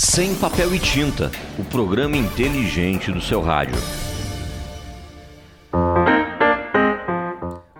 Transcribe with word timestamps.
Sem 0.00 0.32
papel 0.36 0.72
e 0.76 0.78
tinta, 0.78 1.28
o 1.58 1.64
programa 1.64 2.16
inteligente 2.16 3.10
do 3.10 3.20
seu 3.20 3.40
rádio. 3.40 3.74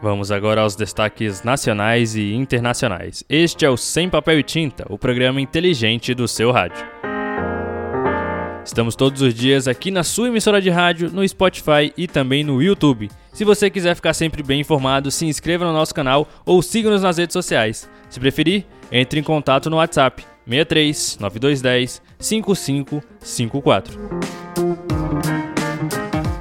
Vamos 0.02 0.32
agora 0.32 0.62
aos 0.62 0.74
destaques 0.74 1.44
nacionais 1.44 2.16
e 2.16 2.34
internacionais. 2.34 3.22
Este 3.28 3.64
é 3.64 3.70
o 3.70 3.76
Sem 3.76 4.10
Papel 4.10 4.40
e 4.40 4.42
Tinta, 4.42 4.84
o 4.90 4.98
programa 4.98 5.40
inteligente 5.40 6.12
do 6.12 6.26
seu 6.26 6.50
rádio. 6.50 6.84
Estamos 8.64 8.96
todos 8.96 9.22
os 9.22 9.32
dias 9.32 9.68
aqui 9.68 9.92
na 9.92 10.02
sua 10.02 10.26
emissora 10.26 10.60
de 10.60 10.70
rádio, 10.70 11.12
no 11.12 11.26
Spotify 11.26 11.92
e 11.96 12.08
também 12.08 12.42
no 12.42 12.60
YouTube. 12.60 13.12
Se 13.32 13.44
você 13.44 13.70
quiser 13.70 13.94
ficar 13.94 14.12
sempre 14.12 14.42
bem 14.42 14.62
informado, 14.62 15.12
se 15.12 15.24
inscreva 15.24 15.64
no 15.64 15.72
nosso 15.72 15.94
canal 15.94 16.26
ou 16.44 16.62
siga-nos 16.62 17.02
nas 17.02 17.16
redes 17.16 17.32
sociais. 17.32 17.88
Se 18.10 18.18
preferir, 18.18 18.66
entre 18.90 19.20
em 19.20 19.22
contato 19.22 19.70
no 19.70 19.76
WhatsApp 19.76 20.26
63 20.48 21.18
9210 21.20 22.02
5554. 22.18 23.98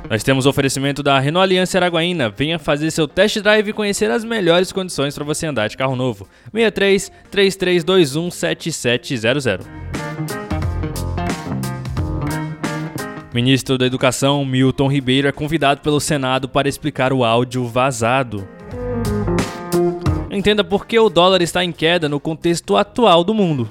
Nós 0.09 0.23
temos 0.23 0.45
oferecimento 0.45 1.03
da 1.03 1.19
Renault 1.19 1.43
Aliança 1.43 1.77
Araguaína. 1.77 2.29
Venha 2.29 2.57
fazer 2.57 2.89
seu 2.91 3.09
test 3.09 3.41
drive 3.41 3.69
e 3.69 3.73
conhecer 3.73 4.09
as 4.09 4.23
melhores 4.23 4.71
condições 4.71 5.13
para 5.13 5.25
você 5.25 5.45
andar 5.45 5.67
de 5.67 5.75
carro 5.75 5.97
novo. 5.97 6.29
63 6.53 7.11
3321 7.29 8.31
7700. 8.31 9.67
Ministro 13.33 13.77
da 13.77 13.85
Educação 13.85 14.45
Milton 14.45 14.87
Ribeiro 14.87 15.27
é 15.27 15.31
convidado 15.33 15.81
pelo 15.81 15.99
Senado 15.99 16.47
para 16.47 16.69
explicar 16.69 17.11
o 17.11 17.25
áudio 17.25 17.67
vazado. 17.67 18.47
Entenda 20.37 20.63
por 20.63 20.85
que 20.85 20.99
o 20.99 21.09
dólar 21.09 21.41
está 21.41 21.63
em 21.63 21.71
queda 21.71 22.07
no 22.07 22.19
contexto 22.19 22.77
atual 22.77 23.23
do 23.23 23.33
mundo. 23.33 23.67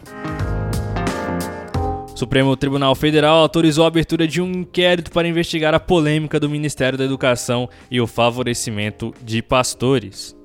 O 2.13 2.19
Supremo 2.19 2.57
Tribunal 2.57 2.93
Federal 2.97 3.37
autorizou 3.37 3.85
a 3.85 3.87
abertura 3.87 4.27
de 4.27 4.43
um 4.43 4.51
inquérito 4.51 5.13
para 5.13 5.29
investigar 5.29 5.75
a 5.75 5.79
polêmica 5.79 6.41
do 6.41 6.51
Ministério 6.51 6.99
da 6.99 7.05
Educação 7.05 7.69
e 7.89 8.01
o 8.01 8.07
favorecimento 8.09 9.15
de 9.23 9.41
pastores. 9.43 10.37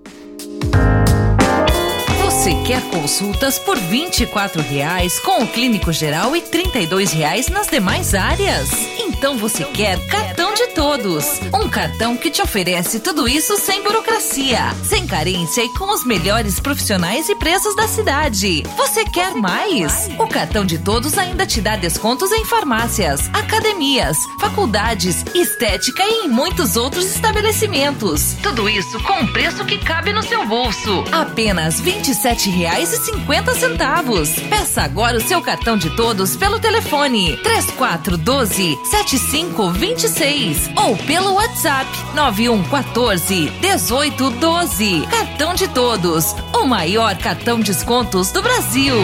Você 2.24 2.54
quer 2.68 2.84
consultas 2.92 3.58
por 3.58 3.76
24 3.78 4.62
reais 4.62 5.20
com 5.20 5.42
o 5.42 5.48
clínico 5.48 5.92
geral 5.92 6.36
e 6.36 6.42
32 6.42 7.14
reais 7.14 7.48
nas 7.48 7.66
demais 7.66 8.14
áreas? 8.14 8.70
Então 9.00 9.38
você 9.38 9.64
quer 9.64 9.98
cartão 10.06 10.51
de 10.62 10.68
todos. 10.76 11.40
Um 11.52 11.68
cartão 11.68 12.16
que 12.16 12.30
te 12.30 12.40
oferece 12.42 13.00
tudo 13.00 13.28
isso 13.28 13.58
sem 13.58 13.82
burocracia, 13.82 14.60
sem 14.84 15.08
carência 15.08 15.64
e 15.64 15.70
com 15.70 15.92
os 15.92 16.06
melhores 16.06 16.60
profissionais 16.60 17.28
e 17.30 17.36
preços 17.36 17.76
da 17.76 17.88
cidade. 17.88 18.62
Você 18.78 19.04
quer 19.06 19.34
mais? 19.34 20.08
O 20.20 20.28
cartão 20.28 20.64
de 20.64 20.78
todos 20.78 21.18
ainda 21.18 21.48
te 21.48 21.60
dá 21.62 21.76
descontos 21.76 22.32
em 22.32 22.46
farmácias, 22.46 23.28
academias, 23.34 24.18
faculdades, 24.40 25.26
estética 25.34 26.04
e 26.04 26.26
em 26.26 26.28
muitos 26.28 26.76
outros 26.76 27.06
estabelecimentos. 27.06 28.36
Tudo 28.44 28.70
isso 28.70 29.02
com 29.02 29.14
um 29.14 29.28
preço 29.34 29.66
que 29.66 29.80
cabe 29.80 30.14
no 30.14 30.22
seu 30.22 30.46
bolso. 30.46 31.04
Apenas 31.12 31.80
R$ 31.80 31.94
27 31.94 32.52
R$27,50. 32.52 34.50
Peça 34.50 34.84
agora 34.84 35.18
o 35.18 35.22
seu 35.22 35.42
cartão 35.42 35.76
de 35.76 35.90
todos 35.96 36.36
pelo 36.36 36.60
telefone 36.60 37.36
3412 37.38 38.78
7526 38.84 40.51
ou 40.76 40.96
pelo 40.98 41.34
WhatsApp 41.34 41.90
9114 42.14 43.52
1812. 43.62 45.08
Cartão 45.10 45.54
de 45.54 45.68
todos, 45.68 46.36
o 46.54 46.66
maior 46.66 47.18
cartão 47.18 47.60
descontos 47.60 48.32
do 48.32 48.42
Brasil. 48.42 48.96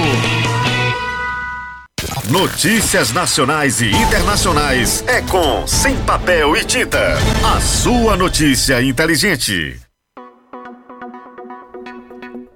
Notícias 2.30 3.14
nacionais 3.14 3.80
e 3.80 3.90
internacionais 3.90 5.04
é 5.08 5.22
com 5.22 5.66
Sem 5.66 5.96
Papel 6.04 6.58
e 6.58 6.66
Tinta. 6.66 7.16
A 7.56 7.62
sua 7.62 8.18
notícia 8.18 8.82
inteligente. 8.82 9.80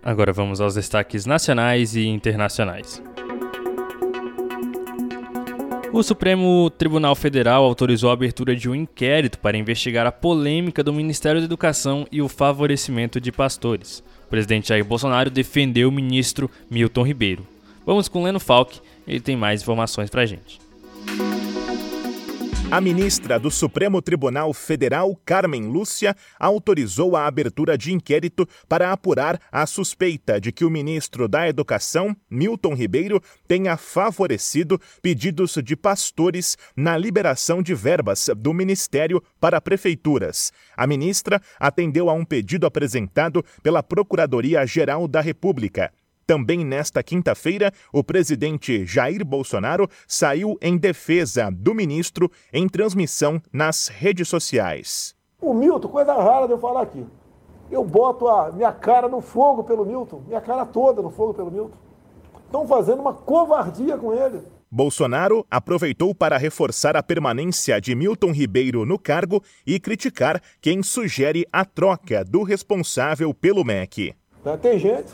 Agora 0.04 0.34
vamos 0.34 0.60
aos 0.60 0.74
destaques 0.74 1.26
nacionais 1.26 1.96
e 1.96 2.06
internacionais. 2.06 3.02
O 5.94 6.02
Supremo 6.02 6.70
Tribunal 6.70 7.14
Federal 7.16 7.66
autorizou 7.66 8.10
a 8.10 8.14
abertura 8.14 8.56
de 8.56 8.70
um 8.70 8.74
inquérito 8.74 9.38
para 9.38 9.58
investigar 9.58 10.08
a 10.08 10.12
polêmica 10.12 10.82
do 10.82 10.94
Ministério 10.94 11.42
da 11.42 11.46
Educação 11.46 12.08
e 12.10 12.22
o 12.22 12.30
favorecimento 12.30 13.20
de 13.20 13.30
pastores. 13.30 14.02
O 14.26 14.30
presidente 14.30 14.70
Jair 14.70 14.86
Bolsonaro 14.86 15.30
defendeu 15.30 15.90
o 15.90 15.92
ministro 15.92 16.50
Milton 16.70 17.04
Ribeiro. 17.04 17.46
Vamos 17.86 18.08
com 18.08 18.24
Leno 18.24 18.40
Falck, 18.40 18.80
ele 19.06 19.20
tem 19.20 19.36
mais 19.36 19.62
informações 19.62 20.10
para 20.10 20.22
a 20.22 20.26
gente. 20.26 20.62
A 22.72 22.80
ministra 22.80 23.38
do 23.38 23.52
Supremo 23.52 24.02
Tribunal 24.02 24.54
Federal, 24.54 25.14
Carmen 25.26 25.68
Lúcia, 25.68 26.16
autorizou 26.40 27.18
a 27.18 27.28
abertura 27.28 27.78
de 27.78 27.92
inquérito 27.92 28.48
para 28.70 28.94
apurar 28.94 29.38
a 29.52 29.66
suspeita 29.66 30.40
de 30.40 30.54
que 30.54 30.64
o 30.64 30.70
ministro 30.70 31.28
da 31.28 31.50
Educação, 31.50 32.16
Milton 32.30 32.74
Ribeiro, 32.74 33.22
tenha 33.46 33.76
favorecido 33.76 34.80
pedidos 35.02 35.58
de 35.62 35.76
pastores 35.76 36.58
na 36.74 36.98
liberação 36.98 37.62
de 37.62 37.76
verbas 37.76 38.30
do 38.38 38.54
ministério 38.54 39.22
para 39.38 39.60
prefeituras. 39.60 40.54
A 40.78 40.88
ministra 40.88 41.42
atendeu 41.60 42.10
a 42.10 42.14
um 42.14 42.24
pedido 42.24 42.66
apresentado 42.66 43.44
pela 43.62 43.84
Procuradoria-Geral 43.84 45.10
da 45.10 45.20
República. 45.20 45.92
Também 46.26 46.64
nesta 46.64 47.02
quinta-feira, 47.04 47.72
o 47.92 48.04
presidente 48.04 48.86
Jair 48.86 49.26
Bolsonaro 49.26 49.88
saiu 50.08 50.58
em 50.62 50.78
defesa 50.78 51.50
do 51.52 51.74
ministro 51.74 52.32
em 52.54 52.68
transmissão 52.68 53.42
nas 53.52 53.88
redes 53.88 54.28
sociais. 54.28 55.16
O 55.42 55.54
Milton, 55.54 55.88
coisa 55.88 56.14
rara 56.14 56.46
de 56.46 56.54
eu 56.54 56.60
falar 56.60 56.84
aqui. 56.84 57.06
Eu 57.72 57.84
boto 57.84 58.28
a 58.28 58.52
minha 58.52 58.72
cara 58.72 59.08
no 59.08 59.22
fogo 59.22 59.64
pelo 59.64 59.86
Milton, 59.86 60.24
minha 60.28 60.42
cara 60.42 60.66
toda 60.66 61.02
no 61.02 61.10
fogo 61.10 61.34
pelo 61.34 61.50
Milton. 61.50 61.78
Estão 62.46 62.68
fazendo 62.68 63.00
uma 63.00 63.14
covardia 63.14 63.98
com 63.98 64.14
ele. 64.14 64.42
Bolsonaro 64.70 65.46
aproveitou 65.50 66.16
para 66.16 66.38
reforçar 66.38 66.96
a 66.96 67.04
permanência 67.04 67.80
de 67.82 67.94
Milton 67.94 68.32
Ribeiro 68.32 68.86
no 68.86 68.98
cargo 68.98 69.44
e 69.68 69.80
criticar 69.80 70.42
quem 70.62 70.82
sugere 70.82 71.46
a 71.52 71.66
troca 71.66 72.24
do 72.24 72.44
responsável 72.44 73.34
pelo 73.34 73.66
MEC. 73.66 74.14
Tem 74.62 74.80
gente 74.80 75.12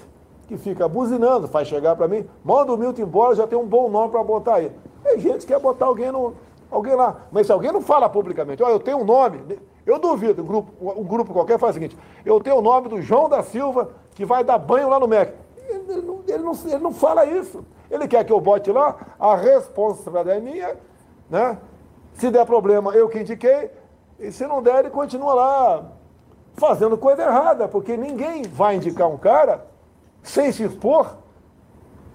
que 0.48 0.58
fica 0.58 0.88
buzinando, 0.88 1.48
faz 1.48 1.68
chegar 1.68 1.96
para 1.96 2.08
mim, 2.08 2.26
manda 2.44 2.72
o 2.72 2.78
Milton 2.78 3.02
embora, 3.02 3.36
já 3.36 3.46
tem 3.46 3.60
um 3.60 3.66
bom 3.66 3.90
nome 3.90 4.12
para 4.12 4.24
botar 4.24 4.56
aí. 4.56 4.72
Tem 5.04 5.20
gente 5.20 5.46
que 5.46 5.48
quer 5.48 5.60
botar 5.60 5.86
alguém, 5.86 6.10
no, 6.10 6.34
alguém 6.72 6.96
lá, 6.96 7.28
mas 7.32 7.48
se 7.48 7.52
alguém 7.52 7.72
não 7.72 7.82
fala 7.82 8.10
publicamente, 8.10 8.62
eu 8.62 8.80
tenho 8.80 9.00
um 9.00 9.04
nome, 9.04 9.60
eu 9.86 10.00
duvido, 10.00 10.42
um 10.42 10.46
grupo, 10.46 10.72
um 10.80 11.04
grupo 11.04 11.34
qualquer 11.34 11.60
faz 11.60 11.72
o 11.72 11.74
seguinte, 11.74 11.98
eu 12.26 12.40
tenho 12.40 12.58
o 12.58 12.62
nome 12.62 12.88
do 12.88 13.02
João 13.02 13.28
da 13.28 13.44
Silva, 13.44 13.90
que 14.16 14.24
vai 14.24 14.44
dar 14.44 14.58
banho 14.58 14.90
lá 14.90 14.98
no 15.00 15.08
MEC. 15.08 15.34
Ele, 15.68 15.84
ele, 15.90 16.02
não, 16.02 16.24
ele, 16.26 16.44
não, 16.44 16.54
ele 16.66 16.84
não 16.84 16.94
fala 16.94 17.26
isso. 17.26 17.64
Ele 17.92 18.08
quer 18.08 18.24
que 18.24 18.32
eu 18.32 18.40
bote 18.40 18.72
lá, 18.72 18.96
a 19.20 19.36
responsabilidade 19.36 20.30
é 20.30 20.40
minha, 20.40 20.78
né? 21.30 21.58
Se 22.14 22.32
der 22.32 22.46
problema, 22.46 22.92
eu 22.94 23.10
que 23.10 23.20
indiquei, 23.20 23.70
e 24.18 24.32
se 24.32 24.48
não 24.48 24.62
der, 24.64 24.80
ele 24.80 24.90
continua 24.90 25.34
lá 25.34 25.92
fazendo 26.56 26.98
coisa 26.98 27.24
errada, 27.24 27.68
porque 27.68 27.96
ninguém 27.96 28.44
vai 28.44 28.76
indicar 28.76 29.08
um 29.08 29.18
cara 29.18 29.68
sem 30.28 30.52
se 30.52 30.64
expor, 30.64 31.18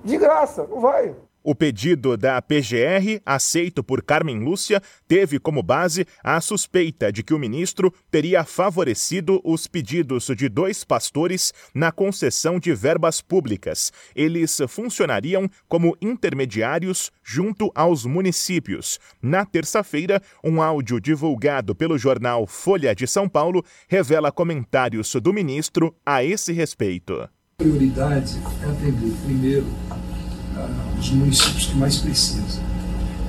de 0.05 0.19
graça, 0.19 0.67
não 0.67 0.81
vai. 0.81 1.15
O 1.45 1.57
pedido 1.57 2.17
da 2.17 2.41
PGR, 2.41 3.21
aceito 3.27 3.83
por 3.83 4.01
Carmen 4.01 4.39
Lúcia, 4.39 4.81
teve 5.09 5.41
como 5.41 5.61
base 5.61 6.07
a 6.23 6.41
suspeita 6.41 7.11
de 7.11 7.25
que 7.25 7.35
o 7.35 7.39
ministro 7.39 7.93
teria 8.13 8.45
favorecido 8.45 9.41
os 9.43 9.67
pedidos 9.67 10.27
de 10.37 10.49
dois 10.49 10.85
pastores 10.85 11.53
na 11.75 11.91
concessão 11.91 12.61
de 12.61 12.73
verbas 12.73 13.21
públicas. 13.21 13.91
Eles 14.15 14.57
funcionariam 14.69 15.51
como 15.69 15.97
intermediários 16.01 17.11
junto 17.25 17.73
aos 17.75 18.07
municípios. 18.07 19.01
Na 19.21 19.45
terça-feira, 19.45 20.23
um 20.45 20.63
áudio 20.63 21.01
divulgado 21.01 21.75
pelo 21.75 21.99
jornal 21.99 22.47
Folha 22.47 22.95
de 22.95 23.09
São 23.09 23.29
Paulo 23.29 23.65
revela 23.89 24.31
comentários 24.31 25.13
do 25.17 25.33
ministro 25.33 25.93
a 26.07 26.23
esse 26.23 26.53
respeito 26.53 27.29
prioridade 27.63 28.39
é 28.63 28.67
atender 28.67 29.13
primeiro 29.25 29.67
uh, 29.67 30.99
os 30.99 31.11
municípios 31.11 31.67
que 31.67 31.77
mais 31.77 31.99
precisam 31.99 32.63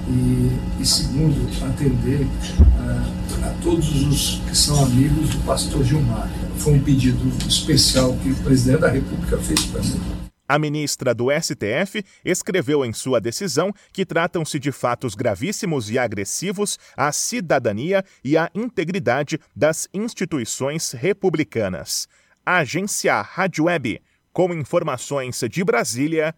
e, 0.10 0.82
e 0.82 0.86
segundo 0.86 1.48
atender 1.64 2.22
uh, 2.22 3.46
a 3.46 3.54
todos 3.62 4.02
os 4.08 4.42
que 4.50 4.58
são 4.58 4.84
amigos 4.84 5.30
do 5.30 5.46
pastor 5.46 5.84
Gilmar. 5.84 6.30
Foi 6.58 6.74
um 6.74 6.84
pedido 6.84 7.22
especial 7.48 8.16
que 8.18 8.32
o 8.32 8.36
presidente 8.38 8.82
da 8.82 8.90
República 8.90 9.38
fez 9.38 9.66
para 9.66 9.82
mim. 9.82 10.02
A 10.48 10.60
ministra 10.60 11.16
do 11.16 11.28
STF 11.32 12.04
escreveu 12.24 12.84
em 12.84 12.92
sua 12.92 13.22
decisão 13.22 13.74
que 13.94 14.06
tratam-se 14.06 14.60
de 14.60 14.72
fatos 14.72 15.16
gravíssimos 15.16 15.90
e 15.90 15.98
agressivos 15.98 16.78
à 16.98 17.12
cidadania 17.12 18.04
e 18.24 18.36
à 18.36 18.50
integridade 18.54 19.40
das 19.56 19.88
instituições 19.94 20.92
republicanas. 20.92 22.08
Agência 22.46 23.22
Rádio 23.22 23.66
Web 23.66 24.02
com 24.34 24.52
informações 24.52 25.40
de 25.50 25.64
Brasília, 25.64 26.34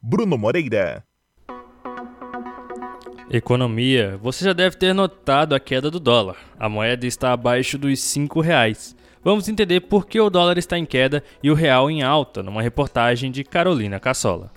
Bruno 0.00 0.36
Moreira. 0.36 1.02
Economia. 3.30 4.18
Você 4.22 4.44
já 4.44 4.52
deve 4.52 4.76
ter 4.76 4.92
notado 4.92 5.54
a 5.54 5.60
queda 5.60 5.90
do 5.90 5.98
dólar. 5.98 6.36
A 6.58 6.68
moeda 6.68 7.06
está 7.06 7.32
abaixo 7.32 7.76
dos 7.78 8.14
R$ 8.14 8.28
reais. 8.42 8.94
Vamos 9.24 9.48
entender 9.48 9.80
por 9.80 10.06
que 10.06 10.20
o 10.20 10.30
dólar 10.30 10.58
está 10.58 10.78
em 10.78 10.86
queda 10.86 11.22
e 11.42 11.50
o 11.50 11.54
real 11.54 11.90
em 11.90 12.02
alta 12.02 12.42
numa 12.42 12.62
reportagem 12.62 13.30
de 13.30 13.42
Carolina 13.44 13.98
Cassola. 13.98 14.50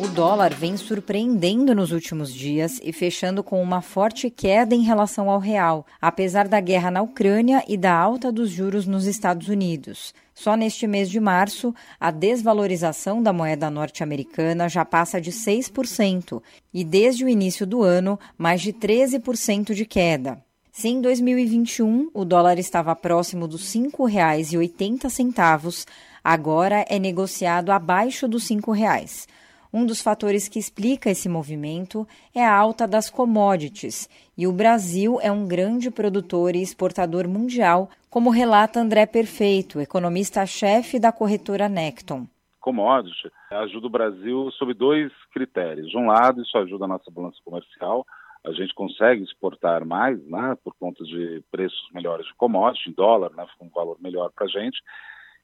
O 0.00 0.06
dólar 0.06 0.54
vem 0.54 0.76
surpreendendo 0.76 1.74
nos 1.74 1.90
últimos 1.90 2.32
dias 2.32 2.80
e 2.84 2.92
fechando 2.92 3.42
com 3.42 3.60
uma 3.60 3.82
forte 3.82 4.30
queda 4.30 4.72
em 4.72 4.82
relação 4.82 5.28
ao 5.28 5.40
real, 5.40 5.84
apesar 6.00 6.46
da 6.46 6.60
guerra 6.60 6.88
na 6.88 7.02
Ucrânia 7.02 7.64
e 7.66 7.76
da 7.76 7.92
alta 7.92 8.30
dos 8.30 8.48
juros 8.48 8.86
nos 8.86 9.06
Estados 9.06 9.48
Unidos. 9.48 10.14
Só 10.32 10.54
neste 10.54 10.86
mês 10.86 11.10
de 11.10 11.18
março, 11.18 11.74
a 11.98 12.12
desvalorização 12.12 13.20
da 13.20 13.32
moeda 13.32 13.68
norte-americana 13.68 14.68
já 14.68 14.84
passa 14.84 15.20
de 15.20 15.32
6% 15.32 16.40
e, 16.72 16.84
desde 16.84 17.24
o 17.24 17.28
início 17.28 17.66
do 17.66 17.82
ano, 17.82 18.20
mais 18.38 18.60
de 18.60 18.72
13% 18.72 19.74
de 19.74 19.84
queda. 19.84 20.40
Se 20.70 20.86
em 20.86 21.00
2021 21.00 22.10
o 22.14 22.24
dólar 22.24 22.56
estava 22.56 22.94
próximo 22.94 23.48
dos 23.48 23.74
R$ 23.74 23.90
5,80, 23.90 25.84
agora 26.22 26.84
é 26.88 27.00
negociado 27.00 27.72
abaixo 27.72 28.28
dos 28.28 28.48
R$ 28.48 28.58
5,00. 28.58 29.26
Um 29.72 29.84
dos 29.84 30.00
fatores 30.00 30.48
que 30.48 30.58
explica 30.58 31.10
esse 31.10 31.28
movimento 31.28 32.06
é 32.34 32.44
a 32.44 32.56
alta 32.56 32.88
das 32.88 33.10
commodities, 33.10 34.08
e 34.36 34.46
o 34.46 34.52
Brasil 34.52 35.18
é 35.20 35.30
um 35.30 35.46
grande 35.46 35.90
produtor 35.90 36.56
e 36.56 36.62
exportador 36.62 37.28
mundial, 37.28 37.90
como 38.08 38.30
relata 38.30 38.80
André 38.80 39.04
Perfeito, 39.04 39.80
economista-chefe 39.80 40.98
da 40.98 41.12
corretora 41.12 41.68
Necton. 41.68 42.26
Commodities 42.60 43.30
ajuda 43.50 43.86
o 43.86 43.90
Brasil 43.90 44.50
sob 44.52 44.72
dois 44.72 45.12
critérios. 45.32 45.90
De 45.90 45.96
um 45.96 46.06
lado, 46.06 46.42
isso 46.42 46.56
ajuda 46.56 46.86
a 46.86 46.88
nossa 46.88 47.10
balança 47.10 47.38
comercial, 47.44 48.06
a 48.46 48.52
gente 48.52 48.72
consegue 48.74 49.22
exportar 49.22 49.84
mais, 49.84 50.18
né, 50.26 50.56
por 50.64 50.74
conta 50.78 51.04
de 51.04 51.42
preços 51.50 51.88
melhores 51.92 52.26
de 52.26 52.34
commodity, 52.34 52.88
em 52.88 52.92
dólar, 52.92 53.30
né, 53.34 53.46
um 53.60 53.68
valor 53.68 53.98
melhor 54.00 54.30
para 54.34 54.46
a 54.46 54.48
gente. 54.48 54.78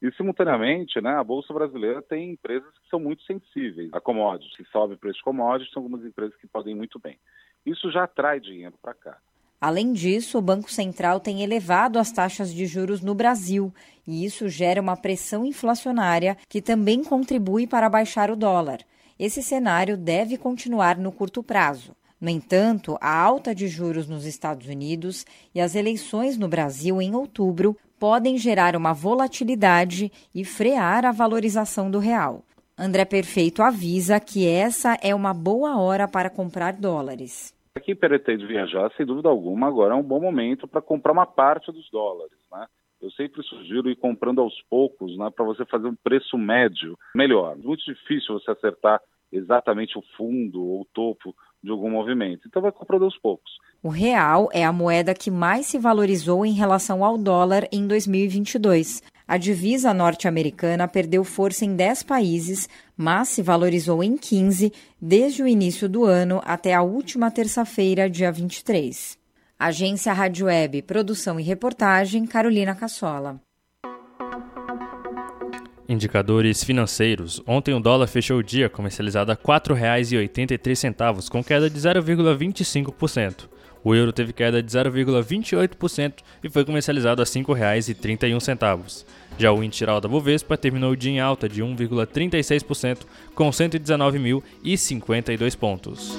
E, 0.05 0.13
simultaneamente, 0.19 1.01
né, 1.01 1.15
a 1.17 1.25
Bolsa 1.25 1.55
Brasileira 1.55 2.03
tem 2.03 2.33
empresas 2.33 2.69
que 2.75 2.91
são 2.91 3.01
muito 3.01 3.23
sensíveis 3.23 3.89
a 3.91 3.99
commodities. 3.99 4.55
Se 4.55 4.63
sobe 4.71 4.93
o 4.93 4.99
preço 4.99 5.17
de 5.17 5.25
commodities, 5.25 5.73
são 5.73 5.83
algumas 5.83 6.05
empresas 6.05 6.37
que 6.37 6.47
podem 6.47 6.75
muito 6.75 6.99
bem. 6.99 7.17
Isso 7.65 7.91
já 7.91 8.05
atrai 8.05 8.39
dinheiro 8.39 8.75
para 8.83 8.93
cá. 8.93 9.17
Além 9.59 9.95
disso, 9.95 10.37
o 10.37 10.43
Banco 10.43 10.71
Central 10.71 11.21
tem 11.21 11.43
elevado 11.43 11.99
as 11.99 12.13
taxas 12.13 12.53
de 12.53 12.67
juros 12.67 13.01
no 13.01 13.15
Brasil 13.15 13.73
e 14.07 14.27
isso 14.27 14.47
gera 14.47 14.79
uma 14.79 14.95
pressão 14.95 15.43
inflacionária 15.43 16.37
que 16.51 16.61
também 16.61 17.03
contribui 17.03 17.67
para 17.67 17.89
baixar 17.89 18.31
o 18.31 18.37
dólar. 18.37 18.81
Esse 19.19 19.43
cenário 19.43 19.97
deve 19.97 20.37
continuar 20.37 20.99
no 20.99 21.13
curto 21.13 21.43
prazo. 21.43 21.97
No 22.21 22.29
entanto, 22.29 22.99
a 23.01 23.19
alta 23.19 23.55
de 23.55 23.69
juros 23.69 24.07
nos 24.07 24.27
Estados 24.27 24.67
Unidos 24.67 25.25
e 25.55 25.63
as 25.63 25.75
eleições 25.75 26.37
no 26.37 26.47
Brasil 26.47 27.01
em 27.01 27.15
outubro 27.15 27.75
podem 28.05 28.37
gerar 28.37 28.77
uma 28.77 28.93
volatilidade 28.93 30.13
e 30.35 30.45
frear 30.45 31.07
a 31.07 31.11
valorização 31.11 31.91
do 31.91 31.99
real. 31.99 32.43
André 32.79 33.07
Perfeito 33.07 33.63
avisa 33.63 34.21
que 34.21 34.47
essa 34.47 34.99
é 35.03 35.15
uma 35.15 35.33
boa 35.33 35.81
hora 35.81 36.07
para 36.07 36.29
comprar 36.29 36.75
dólares. 36.75 37.55
Quem 37.83 37.97
pretende 37.97 38.47
viajar, 38.47 38.93
sem 38.95 39.07
dúvida 39.07 39.31
alguma, 39.31 39.69
agora 39.69 39.95
é 39.95 39.97
um 39.97 40.03
bom 40.03 40.21
momento 40.21 40.69
para 40.69 40.83
comprar 40.83 41.13
uma 41.13 41.25
parte 41.25 41.73
dos 41.73 41.89
dólares. 41.91 42.37
Né? 42.53 42.67
Eu 43.01 43.11
sempre 43.13 43.43
sugiro 43.43 43.89
ir 43.89 43.97
comprando 43.97 44.43
aos 44.43 44.61
poucos 44.69 45.17
né, 45.17 45.31
para 45.35 45.47
você 45.47 45.65
fazer 45.65 45.89
um 45.89 45.97
preço 45.97 46.37
médio 46.37 46.99
melhor. 47.17 47.57
Muito 47.57 47.83
difícil 47.87 48.39
você 48.39 48.51
acertar 48.51 49.01
exatamente 49.33 49.99
o 49.99 50.03
fundo 50.15 50.63
ou 50.63 50.83
o 50.83 50.89
topo 50.93 51.35
de 51.65 51.71
algum 51.71 51.91
movimento. 51.91 52.47
Então 52.47 52.61
vai 52.61 52.71
comprando 52.71 53.05
aos 53.05 53.19
poucos. 53.19 53.51
O 53.83 53.89
real 53.89 54.49
é 54.53 54.65
a 54.65 54.73
moeda 54.73 55.15
que 55.15 55.31
mais 55.31 55.67
se 55.67 55.79
valorizou 55.79 56.45
em 56.45 56.53
relação 56.53 57.03
ao 57.03 57.17
dólar 57.17 57.67
em 57.73 57.87
2022. 57.87 59.03
A 59.27 59.39
divisa 59.39 59.95
norte-americana 59.95 60.87
perdeu 60.87 61.25
força 61.25 61.65
em 61.65 61.75
10 61.75 62.03
países, 62.03 62.69
mas 62.95 63.29
se 63.29 63.43
valorizou 63.43 64.05
em 64.05 64.19
15 64.19 64.71
desde 65.01 65.43
o 65.43 65.49
início 65.49 65.89
do 65.89 66.05
ano 66.05 66.43
até 66.45 66.75
a 66.75 66.83
última 66.83 67.31
terça-feira, 67.31 68.11
dia 68.11 68.31
23. 68.31 69.19
Agência 69.59 70.13
Rádio 70.13 70.47
Web, 70.47 70.83
produção 70.83 71.41
e 71.41 71.43
reportagem, 71.43 72.27
Carolina 72.27 72.75
Cassola. 72.75 73.41
Indicadores 75.89 76.63
financeiros. 76.65 77.43
Ontem 77.47 77.75
o 77.75 77.81
dólar 77.81 78.07
fechou 78.07 78.39
o 78.39 78.43
dia 78.43 78.71
comercializado 78.71 79.31
a 79.31 79.35
R$ 79.35 79.41
4,83, 79.45 81.29
com 81.29 81.45
queda 81.45 81.69
de 81.69 81.79
0,25%. 81.79 83.49
O 83.85 83.95
euro 83.95 84.13
teve 84.13 84.33
queda 84.33 84.61
de 84.63 84.71
0,28% 84.71 86.15
e 86.43 86.49
foi 86.49 86.65
comercializado 86.65 87.21
a 87.21 87.25
R$ 87.25 87.31
5,31. 87.31 89.05
Já 89.39 89.53
o 89.53 89.63
índice 89.63 89.85
da 89.85 90.01
Bovespa 90.01 90.57
terminou 90.57 90.93
o 90.93 90.97
dia 90.97 91.13
em 91.13 91.21
alta 91.21 91.47
de 91.47 91.63
1,36%, 91.63 93.01
com 93.35 93.51
119.052 93.51 95.55
pontos. 95.57 96.17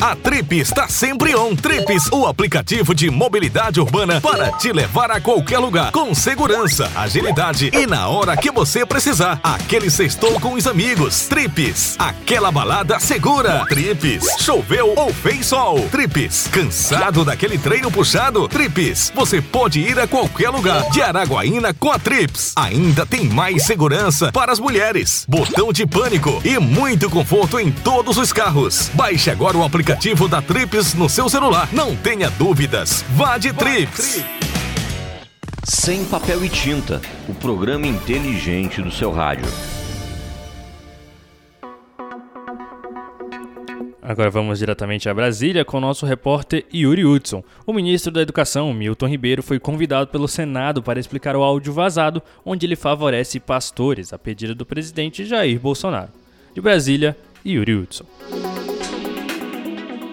A 0.00 0.14
Trip 0.14 0.58
está 0.58 0.88
sempre 0.88 1.34
on. 1.34 1.56
Trips, 1.56 2.08
o 2.12 2.26
aplicativo 2.26 2.94
de 2.94 3.10
mobilidade 3.10 3.80
urbana 3.80 4.20
para 4.20 4.52
te 4.52 4.70
levar 4.70 5.10
a 5.10 5.20
qualquer 5.20 5.58
lugar 5.58 5.90
com 5.90 6.14
segurança, 6.14 6.90
agilidade 6.94 7.70
e 7.72 7.86
na 7.86 8.06
hora 8.06 8.36
que 8.36 8.50
você 8.50 8.84
precisar. 8.84 9.40
Aquele 9.42 9.88
sextou 9.88 10.38
com 10.38 10.52
os 10.52 10.66
amigos. 10.66 11.26
Trips, 11.28 11.96
aquela 11.98 12.52
balada 12.52 13.00
segura. 13.00 13.64
Trips, 13.66 14.26
choveu 14.38 14.92
ou 14.96 15.12
fez 15.14 15.46
sol. 15.46 15.80
Trips, 15.90 16.46
cansado 16.52 17.24
daquele 17.24 17.56
treino 17.56 17.90
puxado. 17.90 18.46
Trips, 18.48 19.10
você 19.14 19.40
pode 19.40 19.80
ir 19.80 19.98
a 19.98 20.06
qualquer 20.06 20.50
lugar 20.50 20.90
de 20.90 21.00
Araguaína 21.00 21.72
com 21.72 21.90
a 21.90 21.98
Trips. 21.98 22.52
Ainda 22.54 23.06
tem 23.06 23.24
mais 23.24 23.62
segurança 23.62 24.30
para 24.30 24.52
as 24.52 24.60
mulheres, 24.60 25.24
botão 25.26 25.72
de 25.72 25.86
pânico 25.86 26.38
e 26.44 26.58
muito 26.58 27.08
conforto 27.08 27.58
em 27.58 27.72
todos 27.72 28.18
os 28.18 28.30
carros. 28.30 28.90
Baixe 28.92 29.30
agora 29.30 29.56
o 29.56 29.64
aplicativo 29.64 29.85
aplicativo 29.86 30.26
da 30.26 30.42
Trips 30.42 30.94
no 30.94 31.08
seu 31.08 31.28
celular. 31.28 31.68
Não 31.72 31.94
tenha 31.94 32.28
dúvidas. 32.30 33.04
Vá 33.10 33.38
de 33.38 33.52
Trips. 33.52 34.20
Sem 35.62 36.04
papel 36.06 36.44
e 36.44 36.48
tinta, 36.48 37.00
o 37.28 37.34
programa 37.34 37.86
inteligente 37.86 38.82
do 38.82 38.90
seu 38.90 39.12
rádio. 39.12 39.46
Agora 44.02 44.28
vamos 44.28 44.58
diretamente 44.58 45.08
a 45.08 45.14
Brasília 45.14 45.64
com 45.64 45.76
o 45.76 45.80
nosso 45.80 46.04
repórter 46.04 46.66
Yuri 46.74 47.04
Hudson. 47.04 47.44
O 47.64 47.72
ministro 47.72 48.10
da 48.10 48.22
Educação, 48.22 48.74
Milton 48.74 49.06
Ribeiro, 49.06 49.40
foi 49.40 49.60
convidado 49.60 50.10
pelo 50.10 50.26
Senado 50.26 50.82
para 50.82 50.98
explicar 50.98 51.36
o 51.36 51.44
áudio 51.44 51.72
vazado, 51.72 52.20
onde 52.44 52.66
ele 52.66 52.74
favorece 52.74 53.38
pastores, 53.38 54.12
a 54.12 54.18
pedido 54.18 54.52
do 54.52 54.66
presidente 54.66 55.24
Jair 55.24 55.60
Bolsonaro. 55.60 56.10
De 56.52 56.60
Brasília, 56.60 57.16
Yuri 57.44 57.76
Hudson. 57.76 58.04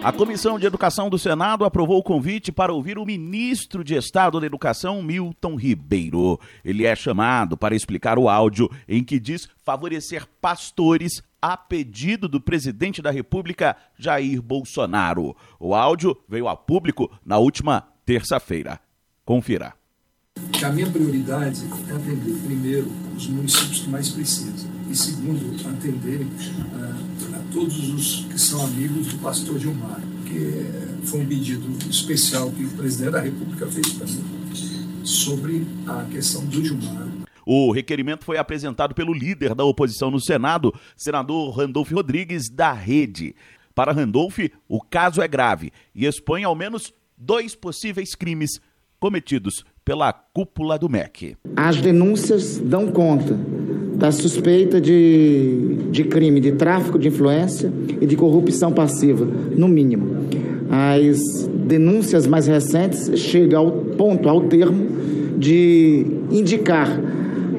A 0.04 0.12
Comissão 0.12 0.58
de 0.58 0.66
Educação 0.66 1.08
do 1.08 1.18
Senado 1.18 1.64
aprovou 1.64 1.98
o 1.98 2.02
convite 2.02 2.52
para 2.52 2.74
ouvir 2.74 2.98
o 2.98 3.06
ministro 3.06 3.82
de 3.82 3.94
Estado 3.94 4.38
da 4.38 4.44
Educação, 4.44 5.02
Milton 5.02 5.56
Ribeiro. 5.56 6.38
Ele 6.62 6.84
é 6.84 6.94
chamado 6.94 7.56
para 7.56 7.74
explicar 7.74 8.18
o 8.18 8.28
áudio 8.28 8.70
em 8.86 9.02
que 9.02 9.18
diz 9.18 9.48
favorecer 9.64 10.26
pastores 10.42 11.22
a 11.40 11.56
pedido 11.56 12.28
do 12.28 12.38
presidente 12.38 13.00
da 13.00 13.10
República, 13.10 13.74
Jair 13.98 14.42
Bolsonaro. 14.42 15.34
O 15.58 15.74
áudio 15.74 16.14
veio 16.28 16.48
a 16.48 16.54
público 16.54 17.10
na 17.24 17.38
última 17.38 17.88
terça-feira. 18.04 18.78
Confira. 19.24 19.72
A 20.64 20.70
minha 20.70 20.90
prioridade 20.90 21.62
é 21.90 21.92
atender, 21.92 22.34
primeiro, 22.42 22.90
os 23.14 23.26
municípios 23.26 23.80
que 23.80 23.90
mais 23.90 24.08
precisam, 24.08 24.70
e 24.90 24.96
segundo, 24.96 25.54
atender 25.68 26.22
uh, 26.22 27.36
a 27.36 27.52
todos 27.52 27.90
os 27.90 28.24
que 28.24 28.38
são 28.38 28.64
amigos 28.64 29.08
do 29.08 29.18
pastor 29.18 29.58
Gilmar, 29.58 30.00
que 30.24 31.06
foi 31.06 31.20
um 31.20 31.26
pedido 31.26 31.66
especial 31.90 32.50
que 32.50 32.64
o 32.64 32.70
presidente 32.70 33.12
da 33.12 33.20
República 33.20 33.66
fez 33.66 33.92
para 33.92 34.06
mim 34.06 34.24
sobre 35.04 35.66
a 35.86 36.04
questão 36.10 36.46
do 36.46 36.64
Gilmar. 36.64 37.08
O 37.44 37.70
requerimento 37.70 38.24
foi 38.24 38.38
apresentado 38.38 38.94
pelo 38.94 39.12
líder 39.12 39.54
da 39.54 39.64
oposição 39.64 40.10
no 40.10 40.18
Senado, 40.18 40.74
senador 40.96 41.54
Randolph 41.54 41.92
Rodrigues, 41.92 42.48
da 42.48 42.72
Rede. 42.72 43.36
Para 43.74 43.92
Randolph, 43.92 44.38
o 44.66 44.80
caso 44.80 45.20
é 45.20 45.28
grave 45.28 45.70
e 45.94 46.06
expõe 46.06 46.42
ao 46.42 46.54
menos 46.54 46.90
dois 47.18 47.54
possíveis 47.54 48.14
crimes 48.14 48.58
cometidos 48.98 49.62
pela 49.84 50.12
cúpula 50.12 50.78
do 50.78 50.88
MEC. 50.88 51.36
As 51.54 51.76
denúncias 51.76 52.58
dão 52.58 52.88
conta 52.88 53.36
da 53.96 54.10
suspeita 54.10 54.80
de, 54.80 55.76
de 55.90 56.04
crime 56.04 56.40
de 56.40 56.52
tráfico 56.52 56.98
de 56.98 57.08
influência 57.08 57.72
e 58.00 58.06
de 58.06 58.16
corrupção 58.16 58.72
passiva, 58.72 59.24
no 59.24 59.68
mínimo. 59.68 60.16
As 60.70 61.46
denúncias 61.46 62.26
mais 62.26 62.46
recentes 62.46 63.18
chegam 63.20 63.60
ao 63.60 63.72
ponto, 63.72 64.28
ao 64.28 64.42
termo, 64.42 64.86
de 65.38 66.06
indicar 66.30 66.88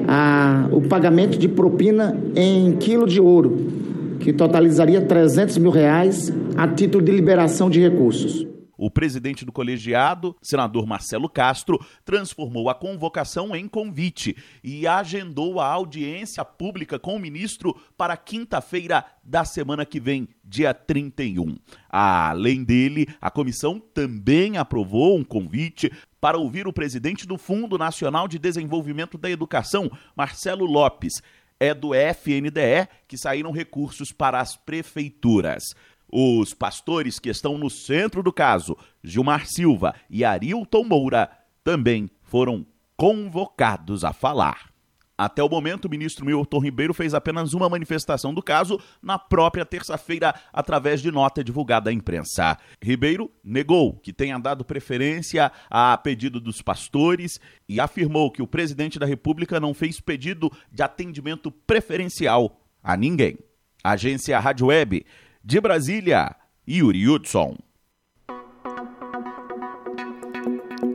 a, 0.08 0.68
o 0.72 0.82
pagamento 0.82 1.38
de 1.38 1.48
propina 1.48 2.16
em 2.34 2.72
quilo 2.72 3.06
de 3.06 3.20
ouro 3.20 3.76
que 4.20 4.32
totalizaria 4.32 5.00
300 5.00 5.58
mil 5.58 5.70
reais 5.70 6.32
a 6.56 6.66
título 6.66 7.04
de 7.04 7.12
liberação 7.12 7.70
de 7.70 7.80
recursos. 7.80 8.46
O 8.76 8.90
presidente 8.90 9.44
do 9.44 9.52
colegiado, 9.52 10.36
senador 10.42 10.86
Marcelo 10.86 11.28
Castro, 11.28 11.78
transformou 12.04 12.68
a 12.68 12.74
convocação 12.74 13.56
em 13.56 13.66
convite 13.66 14.36
e 14.62 14.86
agendou 14.86 15.60
a 15.60 15.66
audiência 15.66 16.44
pública 16.44 16.98
com 16.98 17.16
o 17.16 17.20
ministro 17.20 17.74
para 17.96 18.16
quinta-feira 18.16 19.04
da 19.24 19.44
semana 19.44 19.86
que 19.86 19.98
vem, 19.98 20.28
dia 20.44 20.74
31. 20.74 21.56
Além 21.88 22.62
dele, 22.62 23.08
a 23.20 23.30
comissão 23.30 23.80
também 23.80 24.58
aprovou 24.58 25.16
um 25.16 25.24
convite 25.24 25.90
para 26.20 26.38
ouvir 26.38 26.66
o 26.66 26.72
presidente 26.72 27.26
do 27.26 27.38
Fundo 27.38 27.78
Nacional 27.78 28.28
de 28.28 28.38
Desenvolvimento 28.38 29.16
da 29.16 29.30
Educação, 29.30 29.90
Marcelo 30.14 30.66
Lopes. 30.66 31.22
É 31.58 31.72
do 31.72 31.94
FNDE 31.94 32.86
que 33.08 33.16
saíram 33.16 33.50
recursos 33.50 34.12
para 34.12 34.40
as 34.40 34.56
prefeituras. 34.56 35.62
Os 36.10 36.54
pastores 36.54 37.18
que 37.18 37.28
estão 37.28 37.58
no 37.58 37.68
centro 37.68 38.22
do 38.22 38.32
caso, 38.32 38.76
Gilmar 39.02 39.46
Silva 39.46 39.94
e 40.08 40.24
Arilton 40.24 40.84
Moura, 40.84 41.30
também 41.64 42.08
foram 42.22 42.64
convocados 42.96 44.04
a 44.04 44.12
falar. 44.12 44.76
Até 45.18 45.42
o 45.42 45.48
momento, 45.48 45.86
o 45.86 45.90
ministro 45.90 46.26
Milton 46.26 46.58
Ribeiro 46.58 46.92
fez 46.92 47.14
apenas 47.14 47.54
uma 47.54 47.70
manifestação 47.70 48.34
do 48.34 48.42
caso 48.42 48.78
na 49.02 49.18
própria 49.18 49.64
terça-feira, 49.64 50.34
através 50.52 51.00
de 51.00 51.10
nota 51.10 51.42
divulgada 51.42 51.88
à 51.88 51.92
imprensa. 51.92 52.58
Ribeiro 52.82 53.30
negou 53.42 53.94
que 53.94 54.12
tenha 54.12 54.38
dado 54.38 54.62
preferência 54.62 55.50
a 55.70 55.96
pedido 55.96 56.38
dos 56.38 56.60
pastores 56.60 57.40
e 57.66 57.80
afirmou 57.80 58.30
que 58.30 58.42
o 58.42 58.46
presidente 58.46 58.98
da 58.98 59.06
República 59.06 59.58
não 59.58 59.72
fez 59.72 60.00
pedido 60.00 60.52
de 60.70 60.82
atendimento 60.82 61.50
preferencial 61.50 62.60
a 62.82 62.94
ninguém. 62.94 63.38
Agência 63.82 64.38
Rádio 64.38 64.66
Web 64.66 65.06
de 65.46 65.60
Brasília, 65.60 66.34
Yuri 66.66 67.08
Hudson. 67.08 67.56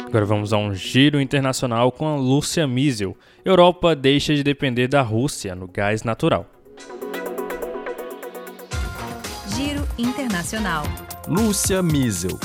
Agora 0.05 0.25
vamos 0.25 0.51
a 0.51 0.57
um 0.57 0.75
giro 0.75 1.21
internacional 1.21 1.89
com 1.89 2.05
a 2.05 2.17
Lúcia 2.17 2.67
Miesel. 2.67 3.15
Europa 3.45 3.95
deixa 3.95 4.35
de 4.35 4.43
depender 4.43 4.89
da 4.89 5.01
Rússia 5.01 5.55
no 5.55 5.69
gás 5.69 6.03
natural. 6.03 6.45
Giro 9.55 9.87
Internacional. 9.97 10.83
Lúcia 11.29 11.81
Miesel. 11.81 12.37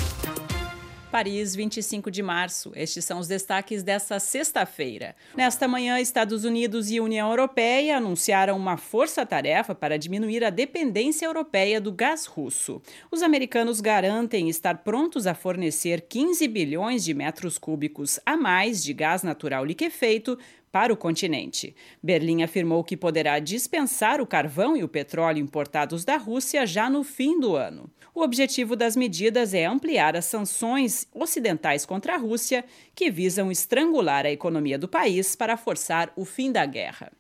Paris, 1.16 1.56
25 1.56 2.10
de 2.10 2.22
março. 2.22 2.72
Estes 2.76 3.02
são 3.02 3.18
os 3.18 3.26
destaques 3.26 3.82
desta 3.82 4.20
sexta-feira. 4.20 5.16
Nesta 5.34 5.66
manhã, 5.66 5.98
Estados 5.98 6.44
Unidos 6.44 6.90
e 6.90 7.00
União 7.00 7.30
Europeia 7.30 7.96
anunciaram 7.96 8.54
uma 8.54 8.76
força-tarefa 8.76 9.74
para 9.74 9.98
diminuir 9.98 10.44
a 10.44 10.50
dependência 10.50 11.24
europeia 11.24 11.80
do 11.80 11.90
gás 11.90 12.26
russo. 12.26 12.82
Os 13.10 13.22
americanos 13.22 13.80
garantem 13.80 14.50
estar 14.50 14.84
prontos 14.84 15.26
a 15.26 15.32
fornecer 15.32 16.02
15 16.02 16.46
bilhões 16.48 17.02
de 17.02 17.14
metros 17.14 17.56
cúbicos 17.56 18.20
a 18.26 18.36
mais 18.36 18.84
de 18.84 18.92
gás 18.92 19.22
natural 19.22 19.64
liquefeito 19.64 20.38
para 20.76 20.92
o 20.92 20.96
continente. 20.96 21.74
Berlim 22.02 22.42
afirmou 22.42 22.84
que 22.84 22.98
poderá 22.98 23.38
dispensar 23.38 24.20
o 24.20 24.26
carvão 24.26 24.76
e 24.76 24.84
o 24.84 24.88
petróleo 24.88 25.42
importados 25.42 26.04
da 26.04 26.18
Rússia 26.18 26.66
já 26.66 26.90
no 26.90 27.02
fim 27.02 27.40
do 27.40 27.56
ano. 27.56 27.90
O 28.14 28.20
objetivo 28.20 28.76
das 28.76 28.94
medidas 28.94 29.54
é 29.54 29.64
ampliar 29.64 30.14
as 30.14 30.26
sanções 30.26 31.08
ocidentais 31.14 31.86
contra 31.86 32.16
a 32.16 32.18
Rússia, 32.18 32.62
que 32.94 33.10
visam 33.10 33.50
estrangular 33.50 34.26
a 34.26 34.30
economia 34.30 34.78
do 34.78 34.86
país 34.86 35.34
para 35.34 35.56
forçar 35.56 36.12
o 36.14 36.26
fim 36.26 36.52
da 36.52 36.66
guerra 36.66 37.10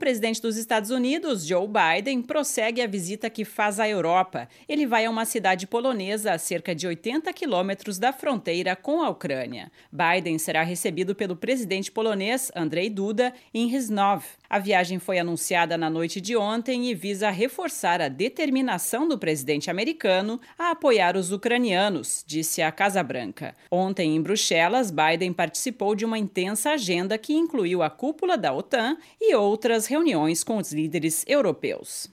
presidente 0.00 0.40
dos 0.40 0.56
Estados 0.56 0.90
Unidos, 0.90 1.46
Joe 1.46 1.68
Biden, 1.68 2.22
prossegue 2.22 2.80
a 2.80 2.86
visita 2.86 3.28
que 3.28 3.44
faz 3.44 3.78
à 3.78 3.86
Europa. 3.86 4.48
Ele 4.66 4.86
vai 4.86 5.04
a 5.04 5.10
uma 5.10 5.26
cidade 5.26 5.66
polonesa 5.66 6.32
a 6.32 6.38
cerca 6.38 6.74
de 6.74 6.86
80 6.86 7.30
quilômetros 7.34 7.98
da 7.98 8.10
fronteira 8.10 8.74
com 8.74 9.02
a 9.02 9.10
Ucrânia. 9.10 9.70
Biden 9.92 10.38
será 10.38 10.62
recebido 10.62 11.14
pelo 11.14 11.36
presidente 11.36 11.92
polonês 11.92 12.50
Andrzej 12.56 12.88
Duda 12.88 13.34
em 13.52 13.66
Riznov. 13.66 14.24
A 14.48 14.58
viagem 14.58 14.98
foi 14.98 15.18
anunciada 15.18 15.76
na 15.76 15.90
noite 15.90 16.20
de 16.20 16.34
ontem 16.34 16.90
e 16.90 16.94
visa 16.94 17.30
reforçar 17.30 18.00
a 18.00 18.08
determinação 18.08 19.06
do 19.06 19.18
presidente 19.18 19.70
americano 19.70 20.40
a 20.58 20.70
apoiar 20.70 21.14
os 21.16 21.30
ucranianos, 21.30 22.24
disse 22.26 22.62
a 22.62 22.72
Casa 22.72 23.02
Branca. 23.02 23.54
Ontem, 23.70 24.16
em 24.16 24.22
Bruxelas, 24.22 24.90
Biden 24.90 25.32
participou 25.32 25.94
de 25.94 26.06
uma 26.06 26.18
intensa 26.18 26.70
agenda 26.70 27.18
que 27.18 27.34
incluiu 27.34 27.82
a 27.82 27.90
cúpula 27.90 28.38
da 28.38 28.52
OTAN 28.52 28.96
e 29.20 29.34
outras 29.34 29.89
reuniões 29.90 30.44
com 30.44 30.56
os 30.56 30.72
líderes 30.72 31.24
europeus. 31.26 32.08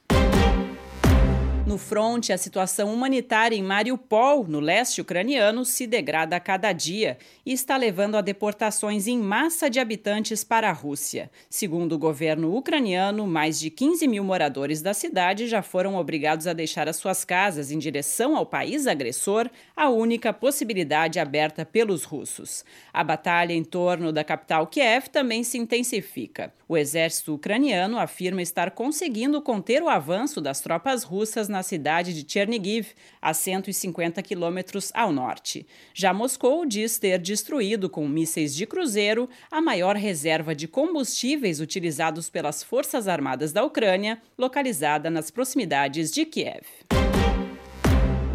No 1.67 1.77
fronte, 1.77 2.31
a 2.31 2.37
situação 2.37 2.93
humanitária 2.93 3.53
em 3.53 3.61
Mariupol, 3.61 4.47
no 4.47 4.61
leste 4.61 5.01
ucraniano, 5.01 5.65
se 5.65 5.85
degrada 5.85 6.37
a 6.37 6.39
cada 6.39 6.71
dia 6.71 7.17
e 7.45 7.51
está 7.51 7.75
levando 7.75 8.15
a 8.15 8.21
deportações 8.21 9.05
em 9.05 9.19
massa 9.19 9.69
de 9.69 9.77
habitantes 9.77 10.45
para 10.45 10.69
a 10.69 10.71
Rússia. 10.71 11.29
Segundo 11.49 11.91
o 11.91 11.97
governo 11.97 12.55
ucraniano, 12.55 13.27
mais 13.27 13.59
de 13.59 13.69
15 13.69 14.07
mil 14.07 14.23
moradores 14.23 14.81
da 14.81 14.93
cidade 14.93 15.45
já 15.45 15.61
foram 15.61 15.97
obrigados 15.97 16.47
a 16.47 16.53
deixar 16.53 16.87
as 16.87 16.95
suas 16.95 17.25
casas 17.25 17.69
em 17.69 17.77
direção 17.77 18.37
ao 18.37 18.45
país 18.45 18.87
agressor, 18.87 19.49
a 19.75 19.89
única 19.89 20.31
possibilidade 20.31 21.19
aberta 21.19 21.65
pelos 21.65 22.05
russos. 22.05 22.63
A 22.93 23.03
batalha 23.03 23.51
em 23.51 23.63
torno 23.65 24.13
da 24.13 24.23
capital 24.23 24.67
Kiev 24.67 25.09
também 25.09 25.43
se 25.43 25.57
intensifica. 25.57 26.53
O 26.65 26.77
exército 26.77 27.33
ucraniano 27.33 27.99
afirma 27.99 28.41
estar 28.41 28.71
conseguindo 28.71 29.41
conter 29.41 29.83
o 29.83 29.89
avanço 29.89 30.39
das 30.39 30.61
tropas 30.61 31.03
russas 31.03 31.49
na 31.49 31.56
cidade 31.63 32.13
de 32.13 32.31
Chernigiv, 32.31 32.89
a 33.21 33.33
150 33.33 34.21
quilômetros 34.21 34.91
ao 34.93 35.11
norte. 35.11 35.65
Já 35.93 36.13
Moscou 36.13 36.65
diz 36.65 36.97
ter 36.97 37.19
destruído 37.19 37.89
com 37.89 38.07
mísseis 38.07 38.55
de 38.55 38.65
cruzeiro 38.65 39.29
a 39.51 39.61
maior 39.61 39.95
reserva 39.95 40.55
de 40.55 40.67
combustíveis 40.67 41.59
utilizados 41.59 42.29
pelas 42.29 42.63
Forças 42.63 43.07
Armadas 43.07 43.51
da 43.51 43.63
Ucrânia, 43.63 44.21
localizada 44.37 45.09
nas 45.09 45.31
proximidades 45.31 46.11
de 46.11 46.25
Kiev. 46.25 46.65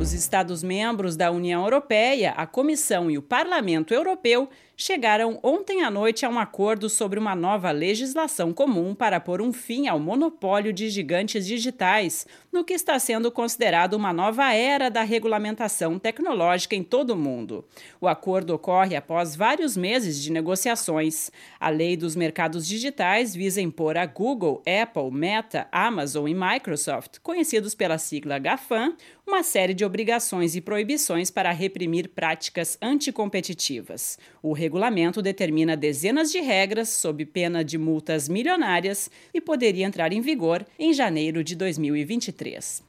Os 0.02 0.12
Estados-membros 0.12 1.14
da 1.14 1.30
União 1.30 1.62
Europeia, 1.62 2.32
a 2.32 2.44
Comissão 2.44 3.08
e 3.08 3.16
o 3.16 3.22
Parlamento 3.22 3.94
Europeu 3.94 4.50
chegaram 4.76 5.38
ontem 5.42 5.82
à 5.82 5.90
noite 5.90 6.24
a 6.24 6.28
um 6.28 6.38
acordo 6.38 6.88
sobre 6.88 7.18
uma 7.18 7.34
nova 7.34 7.70
legislação 7.70 8.52
comum 8.52 8.94
para 8.94 9.20
pôr 9.20 9.40
um 9.40 9.52
fim 9.52 9.88
ao 9.88 9.98
monopólio 9.98 10.72
de 10.72 10.88
gigantes 10.88 11.46
digitais, 11.46 12.26
no 12.50 12.64
que 12.64 12.74
está 12.74 12.98
sendo 12.98 13.30
considerado 13.30 13.94
uma 13.94 14.12
nova 14.12 14.52
era 14.52 14.90
da 14.90 15.02
regulamentação 15.02 15.98
tecnológica 15.98 16.74
em 16.74 16.82
todo 16.82 17.10
o 17.10 17.16
mundo. 17.16 17.64
O 18.00 18.08
acordo 18.08 18.54
ocorre 18.54 18.96
após 18.96 19.36
vários 19.36 19.76
meses 19.76 20.20
de 20.22 20.32
negociações. 20.32 21.30
A 21.58 21.68
lei 21.68 21.96
dos 21.96 22.16
mercados 22.16 22.66
digitais 22.66 23.34
visa 23.34 23.60
impor 23.60 23.96
a 23.96 24.06
Google, 24.06 24.62
Apple, 24.66 25.10
Meta, 25.10 25.68
Amazon 25.70 26.28
e 26.28 26.34
Microsoft, 26.34 27.18
conhecidos 27.22 27.74
pela 27.74 27.98
sigla 27.98 28.38
GAFAM, 28.38 28.96
uma 29.26 29.42
série 29.42 29.72
de 29.72 29.84
obrigações 29.84 30.56
e 30.56 30.60
proibições 30.60 31.30
para 31.30 31.52
reprimir 31.52 32.08
práticas 32.08 32.76
anticompetitivas. 32.82 34.18
O 34.42 34.52
regulamento 34.62 35.20
determina 35.20 35.76
dezenas 35.76 36.30
de 36.30 36.38
regras 36.38 36.88
sob 36.88 37.26
pena 37.26 37.64
de 37.64 37.76
multas 37.76 38.28
milionárias 38.28 39.10
e 39.34 39.40
poderia 39.40 39.84
entrar 39.84 40.12
em 40.12 40.20
vigor 40.20 40.64
em 40.78 40.92
janeiro 40.92 41.42
de 41.42 41.56
2023. 41.56 42.84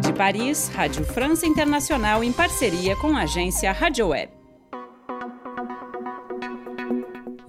De 0.00 0.12
Paris, 0.12 0.68
Rádio 0.68 1.04
França 1.04 1.44
Internacional 1.44 2.22
em 2.22 2.32
parceria 2.32 2.94
com 2.94 3.16
a 3.16 3.22
agência 3.22 3.72
Rádio 3.72 4.08
Web. 4.08 4.32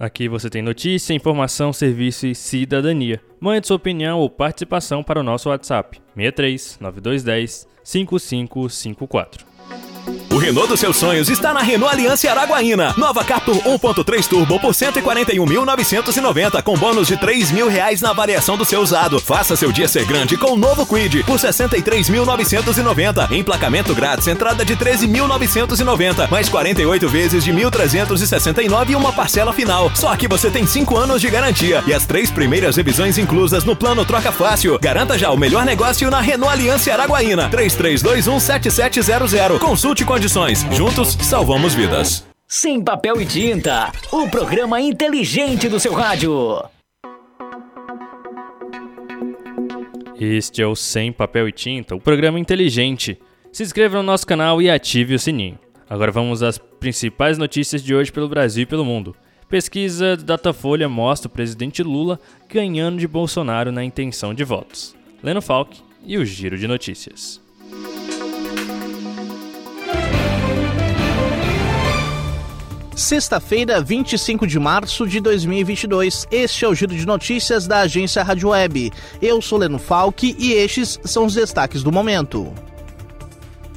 Aqui 0.00 0.28
você 0.28 0.50
tem 0.50 0.62
notícia, 0.62 1.14
informação, 1.14 1.72
serviço 1.72 2.26
e 2.26 2.34
cidadania. 2.34 3.22
Mande 3.38 3.68
sua 3.68 3.76
opinião 3.76 4.18
ou 4.18 4.28
participação 4.28 5.02
para 5.02 5.20
o 5.20 5.22
nosso 5.22 5.48
WhatsApp 5.48 6.00
63 6.16 6.78
9210 6.80 7.68
5554. 7.84 9.55
O 10.36 10.38
Renault 10.38 10.68
dos 10.68 10.80
seus 10.80 10.98
sonhos 10.98 11.30
está 11.30 11.54
na 11.54 11.62
Renault 11.62 11.94
Aliança 11.94 12.30
Araguaína. 12.30 12.92
Nova 12.98 13.24
Captur 13.24 13.56
1.3 13.62 14.28
Turbo 14.28 14.60
por 14.60 14.74
141.990 14.74 16.62
com 16.62 16.74
bônus 16.74 17.08
de 17.08 17.16
3 17.16 17.50
mil 17.52 17.70
reais 17.70 18.02
na 18.02 18.10
avaliação 18.10 18.54
do 18.54 18.62
seu 18.62 18.82
usado. 18.82 19.18
Faça 19.18 19.56
seu 19.56 19.72
dia 19.72 19.88
ser 19.88 20.04
grande 20.04 20.36
com 20.36 20.52
o 20.52 20.56
novo 20.56 20.84
Quid 20.84 21.24
por 21.24 21.38
63.990. 21.38 23.32
Emplacamento 23.32 23.94
grátis, 23.94 24.26
entrada 24.26 24.62
de 24.62 24.76
13.990, 24.76 26.30
mais 26.30 26.50
48 26.50 27.08
vezes 27.08 27.42
de 27.42 27.50
1.369 27.50 28.90
e 28.90 28.94
uma 28.94 29.14
parcela 29.14 29.54
final. 29.54 29.90
Só 29.94 30.14
que 30.16 30.28
você 30.28 30.50
tem 30.50 30.66
5 30.66 30.98
anos 30.98 31.22
de 31.22 31.30
garantia 31.30 31.82
e 31.86 31.94
as 31.94 32.04
três 32.04 32.30
primeiras 32.30 32.76
revisões 32.76 33.16
inclusas 33.16 33.64
no 33.64 33.74
plano 33.74 34.04
Troca 34.04 34.30
Fácil. 34.30 34.78
Garanta 34.78 35.18
já 35.18 35.30
o 35.30 35.36
melhor 35.38 35.64
negócio 35.64 36.10
na 36.10 36.20
Renault 36.20 36.52
Aliança 36.52 36.92
Araguaína. 36.92 37.48
33217700. 37.48 39.58
Consulte 39.60 40.04
condições 40.04 40.25
condições. 40.26 40.66
Juntos, 40.72 41.16
salvamos 41.22 41.72
vidas. 41.72 42.26
Sem 42.48 42.82
papel 42.82 43.20
e 43.20 43.26
tinta, 43.26 43.92
o 44.10 44.28
programa 44.28 44.80
inteligente 44.80 45.68
do 45.68 45.78
seu 45.78 45.92
rádio. 45.94 46.64
Este 50.18 50.62
é 50.62 50.66
o 50.66 50.74
Sem 50.74 51.12
Papel 51.12 51.48
e 51.48 51.52
Tinta, 51.52 51.94
o 51.94 52.00
programa 52.00 52.40
inteligente. 52.40 53.18
Se 53.52 53.62
inscreva 53.62 53.98
no 53.98 54.02
nosso 54.02 54.26
canal 54.26 54.60
e 54.60 54.68
ative 54.68 55.14
o 55.14 55.18
sininho. 55.18 55.58
Agora 55.88 56.10
vamos 56.10 56.42
às 56.42 56.58
principais 56.58 57.38
notícias 57.38 57.82
de 57.82 57.94
hoje 57.94 58.10
pelo 58.10 58.28
Brasil 58.28 58.64
e 58.64 58.66
pelo 58.66 58.84
mundo. 58.84 59.14
Pesquisa 59.48 60.16
Datafolha 60.16 60.88
mostra 60.88 61.28
o 61.28 61.30
presidente 61.30 61.84
Lula 61.84 62.18
ganhando 62.48 62.98
de 62.98 63.06
Bolsonaro 63.06 63.70
na 63.70 63.84
intenção 63.84 64.34
de 64.34 64.42
votos. 64.42 64.96
Leno 65.22 65.40
Falck 65.40 65.78
e 66.04 66.18
o 66.18 66.24
Giro 66.24 66.58
de 66.58 66.66
Notícias. 66.66 67.45
Sexta-feira, 72.96 73.78
25 73.78 74.46
de 74.46 74.58
março 74.58 75.06
de 75.06 75.20
2022. 75.20 76.26
Este 76.30 76.64
é 76.64 76.68
o 76.68 76.74
Giro 76.74 76.96
de 76.96 77.04
Notícias 77.04 77.66
da 77.66 77.80
agência 77.80 78.22
Rádio 78.22 78.48
Web. 78.48 78.90
Eu 79.20 79.42
sou 79.42 79.58
Leno 79.58 79.78
Falck 79.78 80.34
e 80.38 80.54
estes 80.54 80.98
são 81.04 81.26
os 81.26 81.34
destaques 81.34 81.82
do 81.82 81.92
momento. 81.92 82.54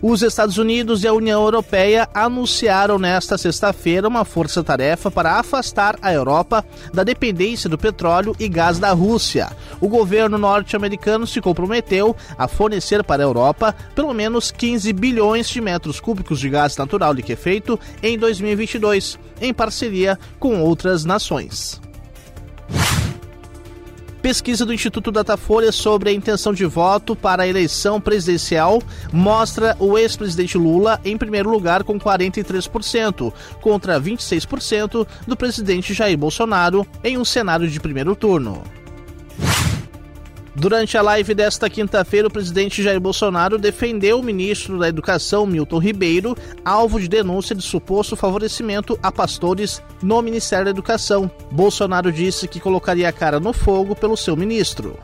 Os 0.02 0.22
Estados 0.22 0.58
Unidos 0.58 1.04
e 1.04 1.08
a 1.08 1.14
União 1.14 1.44
Europeia 1.44 2.08
anunciaram 2.14 2.98
nesta 2.98 3.38
sexta-feira 3.38 4.08
uma 4.08 4.24
força-tarefa 4.24 5.12
para 5.12 5.34
afastar 5.34 5.98
a 6.02 6.14
Europa 6.14 6.64
da 6.94 7.04
dependência 7.04 7.70
do 7.70 7.78
petróleo 7.78 8.34
e 8.40 8.48
gás 8.48 8.80
da 8.80 8.92
Rússia. 8.92 9.50
O 9.82 9.90
governo 9.90 10.38
norte-americano 10.38 11.28
se 11.28 11.42
comprometeu 11.42 12.16
a 12.38 12.48
fornecer 12.48 13.04
para 13.04 13.22
a 13.22 13.26
Europa 13.26 13.76
pelo 13.94 14.14
menos 14.14 14.52
15 14.52 14.94
bilhões 14.94 15.50
de 15.50 15.60
metros 15.60 16.00
cúbicos 16.00 16.40
de 16.40 16.50
gás 16.50 16.78
natural 16.78 17.12
liquefeito 17.12 17.78
em 18.02 18.18
2022, 18.18 19.20
em 19.42 19.54
parceria 19.54 20.18
com 20.40 20.62
outras 20.62 21.04
nações. 21.04 21.82
Pesquisa 24.22 24.66
do 24.66 24.74
Instituto 24.74 25.12
Datafolha 25.12 25.72
sobre 25.72 26.10
a 26.10 26.14
intenção 26.14 26.54
de 26.54 26.66
voto 26.66 27.16
para 27.16 27.44
a 27.44 27.48
eleição 27.48 28.02
presidencial 28.02 28.82
mostra 29.14 29.78
o 29.80 29.98
ex-presidente 29.98 30.58
Lula 30.58 31.00
em 31.06 31.18
primeiro 31.18 31.50
lugar 31.50 31.86
com 31.86 31.98
43%, 31.98 33.32
contra 33.62 34.00
26% 34.00 35.08
do 35.26 35.38
presidente 35.38 35.94
Jair 35.94 36.18
Bolsonaro 36.18 36.86
em 37.02 37.18
um 37.18 37.24
cenário 37.24 37.68
de 37.68 37.80
primeiro 37.80 38.14
turno. 38.14 38.62
Durante 40.56 40.98
a 40.98 41.02
live 41.02 41.34
desta 41.34 41.70
quinta-feira, 41.70 42.28
o 42.28 42.32
presidente 42.32 42.82
Jair 42.82 43.00
Bolsonaro 43.00 43.58
defendeu 43.58 44.20
o 44.20 44.24
ministro 44.24 44.80
da 44.80 44.90
Educação, 44.90 45.46
Milton 45.46 45.78
Ribeiro, 45.80 46.36
alvo 46.66 47.00
de 47.00 47.08
denúncia 47.08 47.56
de 47.56 47.62
suposto 47.62 48.16
favorecimento 48.16 49.00
a 49.02 49.12
pastores 49.12 49.82
no 50.02 50.22
Ministério 50.22 50.66
da 50.66 50.72
Educação. 50.72 51.30
Bolsonaro 51.52 52.12
disse 52.12 52.48
que 52.48 52.60
colocaria 52.60 53.08
a 53.08 53.14
cara 53.14 53.40
no 53.40 53.54
fogo 53.54 53.96
pelo 53.96 54.18
seu 54.18 54.36
ministro. 54.36 54.98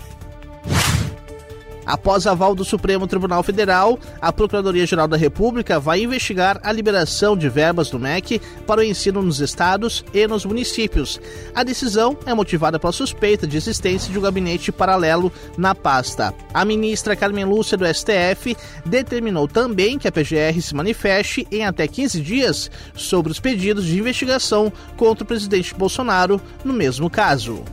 Após 1.86 2.26
aval 2.26 2.56
do 2.56 2.66
Supremo 2.66 3.08
Tribunal 3.08 3.44
Federal, 3.44 4.00
a 4.22 4.34
Procuradoria-Geral 4.34 5.08
da 5.08 5.18
República 5.18 5.80
vai 5.80 6.02
investigar 6.02 6.60
a 6.64 6.72
liberação 6.72 7.38
de 7.38 7.48
verbas 7.48 7.90
do 7.90 8.00
MEC 8.00 8.42
para 8.66 8.82
o 8.82 8.84
ensino 8.84 9.22
nos 9.22 9.40
estados 9.40 10.04
e 10.14 10.28
nos 10.28 10.46
municípios. 10.46 11.20
A 11.54 11.64
decisão 11.64 12.18
é 12.26 12.34
motivada 12.34 12.80
pela 12.80 12.92
suspeita 12.92 13.46
de 13.46 13.58
existência 13.58 14.12
de 14.12 14.18
um 14.18 14.22
gabinete 14.22 14.72
paralelo 14.72 15.32
na 15.58 15.76
pasta. 15.76 16.34
A 16.54 16.66
ministra 16.66 17.16
Carmen 17.16 17.46
Lúcia 17.46 17.78
do 17.78 17.86
STF 17.86 18.58
determinou 18.86 19.48
também 19.48 20.00
que 20.00 20.08
a 20.08 20.12
PGR 20.12 20.62
se 20.62 20.74
manifeste 20.74 21.48
em 21.52 21.66
até 21.66 21.88
15 21.88 22.22
dias 22.22 22.72
sobre 22.96 23.32
os 23.32 23.40
pedidos 23.40 23.86
de 23.86 24.00
investigação 24.00 24.72
contra 24.98 25.24
o 25.24 25.28
presidente 25.28 25.74
Bolsonaro 25.76 26.42
no 26.64 26.74
mesmo 26.74 27.10
caso. 27.10 27.64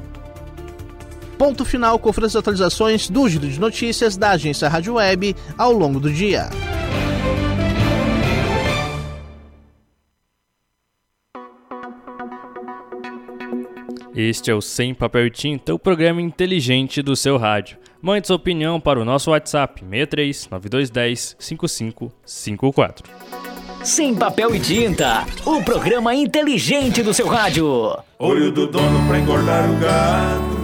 Ponto 1.43 1.65
final 1.65 1.99
com 1.99 2.09
as 2.09 2.37
atualizações 2.37 3.11
do 3.11 3.29
Giro 3.29 3.49
de 3.49 3.59
Notícias 3.59 4.17
da 4.17 4.31
agência 4.31 4.69
Rádio 4.69 4.95
Web 4.95 5.35
ao 5.59 5.73
longo 5.73 5.99
do 5.99 6.09
dia. 6.09 6.49
Este 14.15 14.53
é 14.53 14.55
o 14.55 14.61
Sem 14.61 14.95
Papel 14.95 15.27
e 15.27 15.31
Tinta, 15.33 15.75
o 15.75 15.81
programa 15.81 16.23
inteligente 16.23 17.03
do 17.03 17.17
seu 17.17 17.37
rádio. 17.37 17.77
Mande 18.01 18.29
sua 18.29 18.37
opinião 18.37 18.81
para 18.81 19.01
o 19.01 19.05
nosso 19.05 19.33
WhatsApp 19.33 19.81
63 19.81 20.49
9210 20.49 21.37
5554. 21.41 23.11
Sem 23.83 24.15
Papel 24.15 24.55
e 24.55 24.61
Tinta, 24.61 25.27
o 25.45 25.61
programa 25.65 26.15
inteligente 26.15 27.03
do 27.03 27.13
seu 27.13 27.27
rádio. 27.27 27.99
Olho 28.17 28.53
do 28.53 28.69
dono 28.69 29.09
para 29.09 29.19
engordar 29.19 29.69
o 29.69 29.77
gado. 29.81 30.62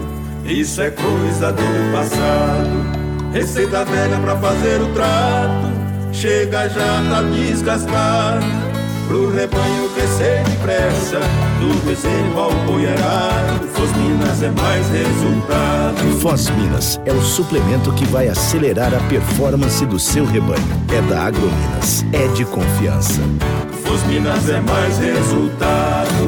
Isso 0.49 0.81
é 0.81 0.91
coisa 0.91 1.53
do 1.53 1.93
passado. 1.93 3.31
Receita 3.35 3.85
velha 3.85 4.19
pra 4.19 4.35
fazer 4.37 4.81
o 4.81 4.87
trato. 4.95 5.69
Chega 6.11 6.71
já 6.71 7.03
tá 7.11 7.23
desgastado. 7.23 8.47
Pro 9.07 9.31
rebanho 9.31 9.91
crescer 9.91 10.43
depressa. 10.45 11.21
Do 11.61 11.85
bezerro 11.85 12.41
ao 12.41 12.51
boiarado. 12.65 13.69
Fosminas 13.75 14.43
é 14.43 14.51
mais 14.51 14.89
resultado. 14.89 16.19
Fosminas 16.19 16.99
é 17.05 17.13
o 17.13 17.21
suplemento 17.21 17.93
que 17.93 18.07
vai 18.07 18.29
acelerar 18.29 18.95
a 18.95 19.01
performance 19.01 19.85
do 19.85 19.99
seu 19.99 20.25
rebanho. 20.25 20.65
É 20.91 21.03
da 21.11 21.25
Agrominas. 21.25 22.07
É 22.11 22.27
de 22.29 22.47
confiança. 22.47 23.21
Fosminas 23.85 24.49
é 24.49 24.61
mais 24.63 24.97
resultado. 24.97 26.28